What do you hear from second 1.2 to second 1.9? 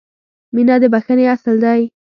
اصل دی.